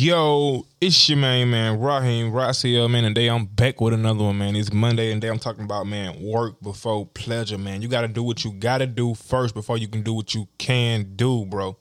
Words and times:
Yo, 0.00 0.64
it's 0.80 1.08
your 1.08 1.18
main 1.18 1.50
man, 1.50 1.80
Raheem 1.80 2.30
Raziel, 2.30 2.88
man. 2.88 3.04
And 3.04 3.16
today 3.16 3.26
I'm 3.26 3.46
back 3.46 3.80
with 3.80 3.92
another 3.92 4.22
one, 4.22 4.38
man. 4.38 4.54
It's 4.54 4.72
Monday, 4.72 5.10
and 5.10 5.20
today 5.20 5.28
I'm 5.28 5.40
talking 5.40 5.64
about, 5.64 5.88
man, 5.88 6.22
work 6.22 6.60
before 6.60 7.04
pleasure, 7.04 7.58
man. 7.58 7.82
You 7.82 7.88
got 7.88 8.02
to 8.02 8.08
do 8.08 8.22
what 8.22 8.44
you 8.44 8.52
got 8.52 8.78
to 8.78 8.86
do 8.86 9.14
first 9.14 9.54
before 9.54 9.76
you 9.76 9.88
can 9.88 10.02
do 10.02 10.14
what 10.14 10.36
you 10.36 10.46
can 10.56 11.16
do, 11.16 11.44
bro. 11.46 11.76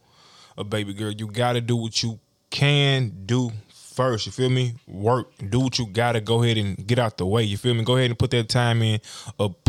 A 0.58 0.64
baby 0.64 0.96
girl, 0.96 1.12
you 1.12 1.28
got 1.28 1.54
to 1.54 1.62
do 1.62 1.76
what 1.76 2.02
you 2.02 2.20
can 2.50 3.14
do 3.28 3.52
first. 3.98 4.28
You 4.28 4.32
feel 4.32 4.50
me? 4.50 4.74
Work, 4.88 5.32
do 5.50 5.60
what 5.60 5.80
you 5.80 5.88
gotta 5.88 6.22
go 6.22 6.44
ahead 6.44 6.58
and 6.58 6.88
get 6.88 7.00
out 7.00 7.18
the 7.18 7.26
way. 7.26 7.42
You 7.42 7.58
feel 7.58 7.74
me? 7.74 7.84
Go 7.84 7.98
ahead 7.98 8.12
and 8.12 8.20
put 8.20 8.30
that 8.30 8.48
time 8.48 8.84
in 8.84 9.00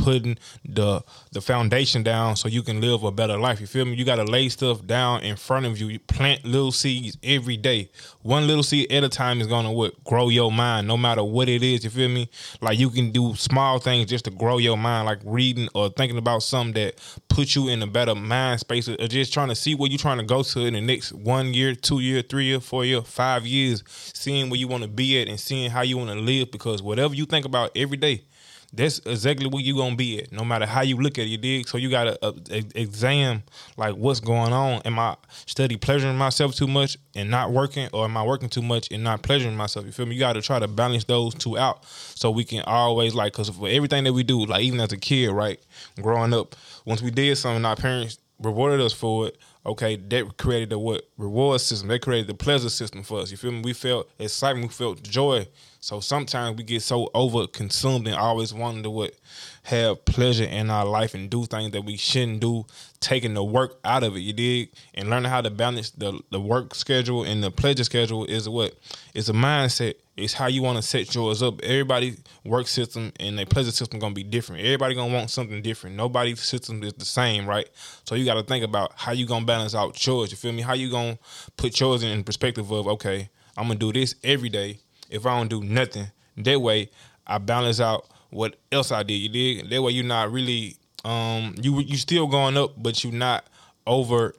putting 0.09 0.39
the 0.65 1.03
the 1.33 1.41
foundation 1.43 2.03
down 2.03 2.35
so 2.35 2.49
you 2.49 2.63
can 2.63 2.81
live 2.81 3.05
a 3.05 3.13
better 3.13 3.37
life. 3.37 3.61
You 3.61 3.67
feel 3.67 3.85
me? 3.85 3.95
You 3.95 4.07
gotta 4.07 4.25
lay 4.25 4.49
stuff 4.49 4.87
down 4.87 5.21
in 5.23 5.37
front 5.37 5.67
of 5.67 5.77
you. 5.79 5.89
You 5.89 5.99
plant 5.99 6.47
little 6.47 6.73
seeds 6.73 7.19
every 7.23 7.59
day. 7.59 7.91
One 8.23 8.47
little 8.47 8.63
seed 8.63 8.91
at 8.91 9.05
a 9.05 9.11
time 9.11 9.43
is 9.43 9.47
gonna 9.47 9.71
what 9.71 10.03
grow 10.05 10.31
your 10.31 10.51
mind, 10.51 10.89
no 10.89 10.97
matter 10.97 11.23
what 11.23 11.47
it 11.51 11.63
is. 11.63 11.85
You 11.85 11.91
feel 11.91 12.09
me? 12.09 12.31
Like 12.63 12.79
you 12.79 12.89
can 12.89 13.11
do 13.11 13.35
small 13.35 13.79
things 13.81 14.07
just 14.09 14.25
to 14.25 14.31
grow 14.31 14.57
your 14.57 14.79
mind, 14.79 15.05
like 15.05 15.21
reading 15.25 15.69
or 15.75 15.91
thinking 15.91 16.17
about 16.17 16.43
something 16.43 16.73
that 16.83 16.95
puts 17.29 17.55
you 17.55 17.69
in 17.69 17.83
a 17.83 17.87
better 17.87 18.15
mind 18.15 18.61
space, 18.61 18.89
or 18.89 18.97
just 19.09 19.35
trying 19.35 19.49
to 19.49 19.55
see 19.55 19.75
where 19.75 19.91
you're 19.91 19.99
trying 19.99 20.19
to 20.19 20.25
go 20.25 20.43
to 20.43 20.61
in 20.61 20.73
the 20.73 20.81
next 20.81 21.13
one 21.13 21.53
year, 21.53 21.75
two 21.75 22.01
year, 22.01 22.23
three 22.23 22.47
year, 22.47 22.61
four 22.61 22.83
year, 22.87 23.03
five 23.03 23.45
years 23.47 23.85
seeing 23.89 24.49
where 24.49 24.59
you 24.59 24.69
want 24.69 24.85
to 24.85 24.89
be 24.89 25.21
at 25.21 25.29
and 25.29 25.39
seeing 25.39 25.71
how 25.71 25.83
you 25.83 25.99
want 25.99 26.09
to 26.09 26.17
live 26.17 26.51
because 26.51 26.83
whatever 26.83 27.15
you 27.15 27.27
think 27.27 27.45
about 27.45 27.71
every 27.77 27.99
day, 27.99 28.23
that's 28.73 28.99
exactly 29.01 29.47
where 29.47 29.63
you 29.63 29.77
gonna 29.77 29.97
be 29.97 30.21
at. 30.21 30.31
No 30.31 30.45
matter 30.45 30.67
how 30.67 30.83
you 30.83 30.97
look 30.97 31.19
at 31.19 31.25
it, 31.25 31.29
you 31.29 31.39
dig. 31.39 31.69
So 31.69 31.79
you 31.79 31.89
gotta 31.89 32.19
uh, 32.23 32.33
examine 32.75 33.43
like 33.79 33.95
what's 33.95 34.21
going 34.21 34.53
on. 34.53 34.83
Am 34.85 34.99
I 34.99 35.17
study 35.47 35.77
pleasuring 35.77 36.19
myself 36.19 36.55
too 36.55 36.67
much 36.67 36.99
and 37.15 37.31
not 37.31 37.51
working, 37.51 37.89
or 37.95 38.05
am 38.05 38.17
I 38.17 38.25
working 38.25 38.51
too 38.51 38.61
much 38.61 38.89
and 38.91 39.03
not 39.03 39.23
pleasuring 39.23 39.57
myself? 39.57 39.87
You 39.87 39.93
feel 39.93 40.07
me? 40.07 40.15
You 40.15 40.21
gotta 40.21 40.43
try 40.43 40.59
to 40.59 40.69
balance 40.69 41.05
those 41.05 41.35
two 41.35 41.57
out 41.57 41.85
so 41.87 42.31
we 42.31 42.45
can 42.45 42.63
always 42.63 43.15
like. 43.15 43.33
Cause 43.33 43.49
for 43.49 43.69
everything 43.69 44.05
that 44.05 44.13
we 44.13 44.23
do, 44.23 44.45
like 44.45 44.63
even 44.63 44.81
as 44.81 44.93
a 44.93 44.99
kid, 44.99 45.31
right, 45.31 45.61
growing 46.03 46.35
up, 46.35 46.55
once 46.85 47.01
we 47.01 47.11
did 47.11 47.37
something, 47.39 47.65
our 47.65 47.77
parents 47.77 48.19
rewarded 48.39 48.81
us 48.81 48.93
for 48.93 49.29
it 49.29 49.39
okay, 49.69 49.97
they 49.97 50.25
created 50.37 50.71
the 50.71 50.79
what 50.79 51.09
reward 51.17 51.61
system. 51.61 51.89
They 51.89 51.99
created 51.99 52.27
the 52.27 52.35
pleasure 52.35 52.71
system 52.71 53.03
for 53.03 53.21
us. 53.21 53.31
You 53.31 53.37
feel 53.37 53.53
me? 53.53 53.61
We 53.61 53.73
felt 53.73 54.11
excitement, 54.19 54.69
we 54.69 54.75
felt 54.75 55.03
joy. 55.03 55.47
So 55.81 56.01
sometimes 56.01 56.57
we 56.57 56.65
get 56.65 56.83
so 56.83 57.09
over 57.15 57.47
consumed 57.47 58.09
and 58.09 58.17
always 58.17 58.53
wanting 58.53 58.83
to 58.83 58.91
what 58.91 59.15
have 59.63 60.05
pleasure 60.05 60.45
in 60.45 60.71
our 60.71 60.85
life 60.85 61.15
and 61.15 61.31
do 61.31 61.45
things 61.45 61.73
that 61.73 61.85
we 61.85 61.97
shouldn't 61.97 62.41
do, 62.41 62.67
taking 63.01 63.35
the 63.35 63.45
work 63.45 63.79
out 63.85 64.03
of 64.03 64.17
it, 64.17 64.21
you 64.21 64.33
dig? 64.33 64.71
And 64.95 65.09
learning 65.09 65.31
how 65.31 65.41
to 65.41 65.51
balance 65.51 65.91
the, 65.91 66.19
the 66.31 66.41
work 66.41 66.75
schedule 66.75 67.23
and 67.23 67.45
the 67.45 67.51
pleasure 67.51 67.85
schedule 67.85 68.25
is 68.25 68.49
what? 68.49 68.75
It's 69.15 69.29
a 69.29 69.33
mindset. 69.33 69.95
It's 70.17 70.33
how 70.33 70.49
you 70.49 70.63
want 70.63 70.77
to 70.77 70.83
set 70.83 71.15
yours 71.15 71.45
up. 71.45 71.63
Everybody 71.63 72.17
work 72.45 72.67
system 72.67 73.13
and 73.21 73.39
their 73.39 73.47
pleasure 73.47 73.71
system 73.71 74.01
gonna 74.01 74.15
be 74.15 74.25
different. 74.25 74.63
Everybody 74.65 74.97
gonna 74.97 75.15
want 75.15 75.31
something 75.31 75.63
different. 75.63 75.95
Nobody's 75.95 76.41
system 76.41 76.83
is 76.83 76.95
the 76.95 77.05
same, 77.05 77.47
right? 77.47 77.69
So 78.05 78.17
you 78.17 78.25
gotta 78.25 78.43
think 78.43 78.65
about 78.65 78.93
how 78.97 79.13
you 79.13 79.27
gonna 79.27 79.45
balance 79.45 79.58
out 79.75 79.95
chores. 79.95 80.31
You 80.31 80.37
feel 80.37 80.53
me? 80.53 80.63
How 80.63 80.75
you 80.75 80.91
gonna 80.91 81.19
put 81.57 81.75
chores 81.75 82.03
in 82.03 82.25
perspective 82.25 82.71
of 82.71 82.87
okay, 82.87 83.29
I'm 83.57 83.69
gonna 83.69 83.79
do 83.79 83.93
this 83.93 84.15
every 84.23 84.49
day. 84.49 84.79
If 85.11 85.27
I 85.27 85.37
don't 85.37 85.49
do 85.49 85.63
nothing, 85.63 86.11
that 86.37 86.61
way 86.61 86.91
I 87.27 87.39
balance 87.39 87.81
out 87.81 88.07
what 88.31 88.57
else 88.71 88.93
I 88.93 89.03
did. 89.03 89.15
You 89.15 89.29
did 89.29 89.71
that 89.71 89.83
way 89.83 89.93
you're 89.93 90.05
not 90.05 90.31
really 90.31 90.77
um 91.05 91.55
you 91.61 91.81
you 91.81 91.97
still 91.97 92.27
going 92.27 92.57
up, 92.57 92.81
but 92.81 93.03
you're 93.03 93.13
not 93.13 93.47
over 93.87 94.35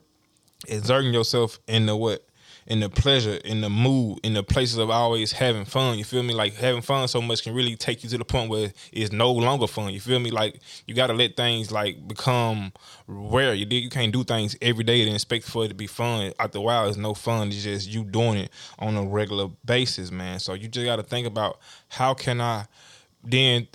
exerting 0.68 1.12
yourself 1.12 1.58
in 1.66 1.86
the 1.86 1.96
what 1.96 2.24
in 2.70 2.78
the 2.78 2.88
pleasure, 2.88 3.34
in 3.44 3.60
the 3.62 3.68
mood, 3.68 4.20
in 4.22 4.32
the 4.32 4.44
places 4.44 4.78
of 4.78 4.90
always 4.90 5.32
having 5.32 5.64
fun. 5.64 5.98
You 5.98 6.04
feel 6.04 6.22
me? 6.22 6.32
Like 6.32 6.54
having 6.54 6.82
fun 6.82 7.08
so 7.08 7.20
much 7.20 7.42
can 7.42 7.52
really 7.52 7.74
take 7.74 8.04
you 8.04 8.08
to 8.10 8.16
the 8.16 8.24
point 8.24 8.48
where 8.48 8.72
it's 8.92 9.10
no 9.10 9.32
longer 9.32 9.66
fun. 9.66 9.92
You 9.92 10.00
feel 10.00 10.20
me? 10.20 10.30
Like 10.30 10.60
you 10.86 10.94
gotta 10.94 11.12
let 11.12 11.36
things 11.36 11.72
like 11.72 12.06
become 12.06 12.72
rare. 13.08 13.54
You 13.54 13.66
you 13.66 13.90
can't 13.90 14.12
do 14.12 14.22
things 14.22 14.56
every 14.62 14.84
day 14.84 15.02
and 15.02 15.12
expect 15.12 15.46
for 15.46 15.64
it 15.64 15.68
to 15.68 15.74
be 15.74 15.88
fun. 15.88 16.32
After 16.38 16.58
a 16.58 16.60
while, 16.60 16.88
it's 16.88 16.96
no 16.96 17.12
fun. 17.12 17.48
It's 17.48 17.64
just 17.64 17.88
you 17.88 18.04
doing 18.04 18.38
it 18.38 18.50
on 18.78 18.96
a 18.96 19.04
regular 19.04 19.48
basis, 19.64 20.12
man. 20.12 20.38
So 20.38 20.54
you 20.54 20.68
just 20.68 20.86
gotta 20.86 21.02
think 21.02 21.26
about 21.26 21.58
how 21.88 22.14
can 22.14 22.40
I 22.40 22.66
then 23.24 23.66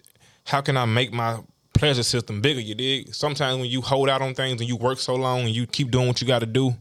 how 0.46 0.62
can 0.62 0.78
I 0.78 0.86
make 0.86 1.12
my 1.12 1.40
pleasure 1.76 2.04
system 2.04 2.42
bigger? 2.42 2.60
You 2.60 2.76
dig? 2.76 3.14
Sometimes 3.14 3.60
when 3.60 3.70
you 3.70 3.82
hold 3.82 4.10
out 4.10 4.22
on 4.22 4.34
things 4.34 4.60
and 4.60 4.68
you 4.68 4.76
work 4.76 4.98
so 4.98 5.16
long 5.16 5.42
and 5.42 5.50
you 5.50 5.68
keep 5.68 5.92
doing 5.92 6.08
what 6.08 6.22
you 6.22 6.28
got 6.28 6.40
to 6.40 6.46
do, 6.46 6.74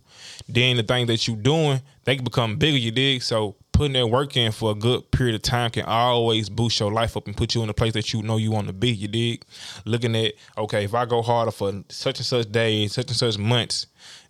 then 0.48 0.76
the 0.76 0.82
thing 0.82 1.06
that 1.06 1.28
you 1.28 1.36
doing 1.36 1.80
they 2.04 2.16
can 2.16 2.24
become 2.24 2.56
bigger. 2.56 2.78
You 2.78 2.90
dig? 2.90 3.22
So 3.22 3.56
putting 3.72 3.94
that 3.94 4.06
work 4.06 4.36
in 4.36 4.52
for 4.52 4.70
a 4.70 4.74
good 4.74 5.10
period 5.10 5.34
of 5.34 5.42
time 5.42 5.70
can 5.70 5.84
always 5.84 6.48
boost 6.48 6.78
your 6.78 6.92
life 6.92 7.16
up 7.16 7.26
and 7.26 7.36
put 7.36 7.54
you 7.54 7.62
in 7.62 7.68
a 7.68 7.74
place 7.74 7.92
that 7.94 8.12
you 8.12 8.22
know 8.22 8.36
you 8.36 8.50
want 8.50 8.68
to 8.68 8.72
be. 8.72 8.90
You 8.90 9.08
dig? 9.08 9.44
Looking 9.84 10.14
at 10.16 10.34
okay, 10.56 10.84
if 10.84 10.94
I 10.94 11.04
go 11.04 11.22
harder 11.22 11.50
for 11.50 11.82
such 11.88 12.18
and 12.18 12.26
such 12.26 12.50
days, 12.50 12.92
such 12.92 13.08
and 13.08 13.16
such 13.16 13.36
months, 13.36 13.86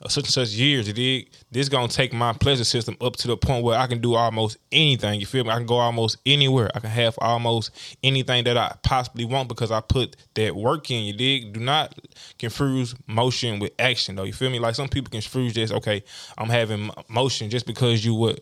such 0.08 0.24
and 0.24 0.32
such 0.32 0.50
years, 0.50 0.92
dig? 0.92 1.30
This 1.50 1.68
gonna 1.68 1.88
take 1.88 2.12
my 2.12 2.32
pleasure 2.32 2.64
system 2.64 2.96
up 3.00 3.16
to 3.16 3.28
the 3.28 3.36
point 3.36 3.64
where 3.64 3.78
I 3.78 3.86
can 3.86 4.00
do 4.00 4.14
almost 4.14 4.58
anything. 4.72 5.20
You 5.20 5.26
feel 5.26 5.44
me? 5.44 5.50
I 5.50 5.56
can 5.56 5.66
go 5.66 5.76
almost 5.76 6.18
anywhere. 6.26 6.70
I 6.74 6.80
can 6.80 6.90
have 6.90 7.18
almost 7.20 7.70
anything 8.02 8.44
that 8.44 8.56
I 8.56 8.76
possibly 8.82 9.24
want 9.24 9.48
because 9.48 9.70
I 9.70 9.80
put 9.80 10.16
that 10.34 10.54
work 10.54 10.90
in. 10.90 11.04
You 11.04 11.12
dig? 11.12 11.52
Do 11.52 11.60
not 11.60 11.98
confuse 12.38 12.94
motion 13.06 13.58
with 13.58 13.72
action, 13.78 14.16
though. 14.16 14.24
You 14.24 14.32
feel 14.32 14.50
me? 14.50 14.58
Like 14.58 14.74
some 14.74 14.88
people 14.88 15.10
confuse 15.10 15.54
just 15.54 15.72
okay. 15.72 16.04
I'm 16.36 16.48
having 16.48 16.90
motion 17.08 17.50
just 17.50 17.66
because 17.66 18.04
you 18.04 18.14
were 18.14 18.36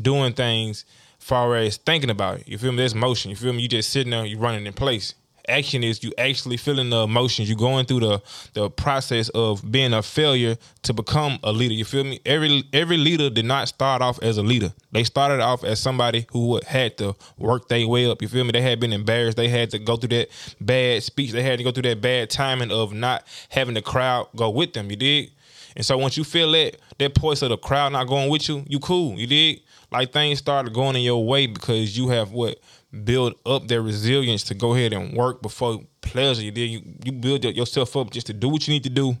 doing 0.00 0.32
things 0.32 0.84
far 1.18 1.56
as 1.56 1.76
thinking 1.76 2.10
about 2.10 2.40
it. 2.40 2.48
You 2.48 2.58
feel 2.58 2.72
me? 2.72 2.78
There's 2.78 2.94
motion. 2.94 3.30
You 3.30 3.36
feel 3.36 3.52
me? 3.52 3.62
You 3.62 3.68
just 3.68 3.90
sitting 3.90 4.10
there, 4.10 4.24
you 4.24 4.38
running 4.38 4.66
in 4.66 4.72
place 4.72 5.14
action 5.48 5.82
is 5.84 6.02
you 6.02 6.12
actually 6.18 6.56
feeling 6.56 6.90
the 6.90 7.02
emotions. 7.02 7.48
you're 7.48 7.58
going 7.58 7.86
through 7.86 8.00
the 8.00 8.22
the 8.54 8.70
process 8.70 9.28
of 9.30 9.70
being 9.70 9.92
a 9.92 10.02
failure 10.02 10.56
to 10.82 10.92
become 10.92 11.38
a 11.42 11.52
leader. 11.52 11.74
You 11.74 11.84
feel 11.84 12.04
me? 12.04 12.20
Every 12.26 12.64
every 12.72 12.96
leader 12.96 13.30
did 13.30 13.44
not 13.44 13.68
start 13.68 14.02
off 14.02 14.22
as 14.22 14.38
a 14.38 14.42
leader. 14.42 14.72
They 14.92 15.04
started 15.04 15.40
off 15.40 15.64
as 15.64 15.80
somebody 15.80 16.26
who 16.32 16.60
had 16.66 16.98
to 16.98 17.14
work 17.38 17.68
their 17.68 17.86
way 17.86 18.10
up. 18.10 18.22
You 18.22 18.28
feel 18.28 18.44
me? 18.44 18.52
They 18.52 18.62
had 18.62 18.80
been 18.80 18.92
embarrassed. 18.92 19.36
They 19.36 19.48
had 19.48 19.70
to 19.70 19.78
go 19.78 19.96
through 19.96 20.10
that 20.10 20.28
bad 20.60 21.02
speech. 21.02 21.32
They 21.32 21.42
had 21.42 21.58
to 21.58 21.64
go 21.64 21.72
through 21.72 21.84
that 21.84 22.00
bad 22.00 22.30
timing 22.30 22.70
of 22.70 22.92
not 22.92 23.24
having 23.48 23.74
the 23.74 23.82
crowd 23.82 24.28
go 24.36 24.50
with 24.50 24.72
them. 24.72 24.90
You 24.90 24.96
dig? 24.96 25.30
And 25.76 25.84
so 25.84 25.96
once 25.96 26.16
you 26.16 26.24
feel 26.24 26.50
that 26.52 26.76
that 26.98 27.16
voice 27.18 27.42
of 27.42 27.50
the 27.50 27.56
crowd 27.56 27.92
not 27.92 28.06
going 28.06 28.28
with 28.28 28.48
you, 28.48 28.64
you 28.68 28.78
cool. 28.80 29.18
You 29.18 29.26
dig? 29.26 29.62
Like 29.90 30.12
things 30.12 30.38
started 30.38 30.72
going 30.72 30.96
in 30.96 31.02
your 31.02 31.24
way 31.24 31.46
because 31.46 31.96
you 31.96 32.08
have 32.08 32.32
what 32.32 32.58
build 33.04 33.34
up 33.46 33.68
their 33.68 33.82
resilience 33.82 34.42
to 34.44 34.54
go 34.54 34.74
ahead 34.74 34.92
and 34.92 35.16
work 35.16 35.42
before 35.42 35.80
pleasure. 36.00 36.42
You 36.42 36.50
did 36.50 36.70
you, 36.70 36.82
you 37.04 37.12
build 37.12 37.44
yourself 37.44 37.96
up 37.96 38.10
just 38.10 38.26
to 38.28 38.32
do 38.32 38.48
what 38.48 38.66
you 38.66 38.74
need 38.74 38.84
to 38.84 38.90
do 38.90 39.16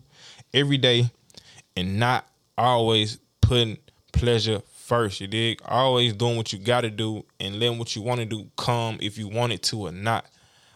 every 0.52 0.78
day 0.78 1.10
and 1.76 1.98
not 1.98 2.26
always 2.58 3.18
putting 3.40 3.78
pleasure 4.12 4.60
first. 4.90 5.20
You 5.20 5.28
dig? 5.28 5.60
Always 5.64 6.12
doing 6.12 6.36
what 6.36 6.52
you 6.52 6.58
gotta 6.58 6.90
do 6.90 7.24
and 7.38 7.58
letting 7.58 7.78
what 7.78 7.94
you 7.94 8.02
want 8.02 8.20
to 8.20 8.26
do 8.26 8.48
come 8.56 8.98
if 9.00 9.18
you 9.18 9.28
want 9.28 9.52
it 9.52 9.62
to 9.64 9.86
or 9.86 9.92
not. 9.92 10.26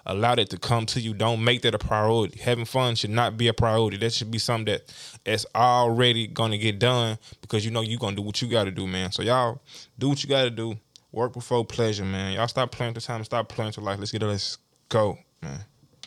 Allow 0.06 0.34
it 0.34 0.50
to 0.50 0.58
come 0.58 0.86
to 0.86 1.00
you. 1.00 1.14
Don't 1.14 1.42
make 1.42 1.62
that 1.62 1.74
a 1.74 1.78
priority. 1.78 2.38
Having 2.40 2.66
fun 2.66 2.94
should 2.94 3.10
not 3.10 3.36
be 3.36 3.48
a 3.48 3.54
priority. 3.54 3.96
That 3.96 4.12
should 4.12 4.30
be 4.30 4.38
something 4.38 4.72
that 4.72 4.92
that's 5.24 5.46
already 5.54 6.26
gonna 6.26 6.58
get 6.58 6.78
done 6.78 7.18
because 7.40 7.64
you 7.64 7.70
know 7.70 7.80
you're 7.80 7.98
gonna 7.98 8.16
do 8.16 8.22
what 8.22 8.42
you 8.42 8.48
gotta 8.48 8.70
do, 8.70 8.86
man. 8.86 9.12
So 9.12 9.22
y'all 9.22 9.62
do 9.98 10.10
what 10.10 10.22
you 10.22 10.28
gotta 10.28 10.50
do 10.50 10.78
Work 11.14 11.32
before 11.32 11.64
pleasure, 11.64 12.04
man. 12.04 12.32
Y'all 12.32 12.48
stop 12.48 12.72
playing 12.72 12.94
the 12.94 13.00
time. 13.00 13.22
Stop 13.22 13.48
playing 13.48 13.70
to 13.72 13.80
life. 13.80 14.00
Let's 14.00 14.10
get 14.10 14.24
it. 14.24 14.26
Let's 14.26 14.58
go, 14.88 15.16
man. 15.40 15.60